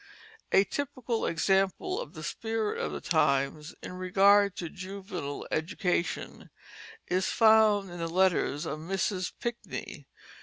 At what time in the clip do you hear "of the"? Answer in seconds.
2.01-2.23, 2.79-3.01